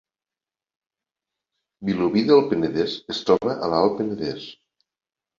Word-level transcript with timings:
Vilobí 1.89 2.23
del 2.29 2.41
Penedès 2.53 2.95
es 3.15 3.19
troba 3.27 3.53
a 3.53 3.69
l’Alt 3.75 3.93
Penedès 3.99 4.47